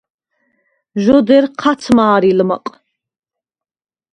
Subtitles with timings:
[1.03, 2.65] ჟ’ოდერ ჴაც მა̄რილმჷყ.